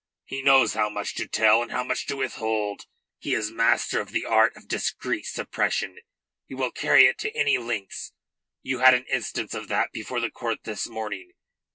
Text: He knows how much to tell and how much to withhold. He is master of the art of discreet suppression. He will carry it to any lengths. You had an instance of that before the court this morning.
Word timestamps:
He 0.25 0.41
knows 0.41 0.73
how 0.73 0.89
much 0.89 1.13
to 1.13 1.27
tell 1.27 1.61
and 1.61 1.71
how 1.71 1.83
much 1.83 2.07
to 2.07 2.15
withhold. 2.17 2.87
He 3.19 3.35
is 3.35 3.51
master 3.51 4.01
of 4.01 4.09
the 4.09 4.25
art 4.25 4.55
of 4.55 4.67
discreet 4.67 5.27
suppression. 5.27 5.99
He 6.47 6.55
will 6.55 6.71
carry 6.71 7.05
it 7.05 7.19
to 7.19 7.37
any 7.37 7.59
lengths. 7.59 8.11
You 8.63 8.79
had 8.79 8.95
an 8.95 9.05
instance 9.11 9.53
of 9.53 9.67
that 9.67 9.91
before 9.91 10.19
the 10.19 10.31
court 10.31 10.63
this 10.63 10.87
morning. 10.87 11.33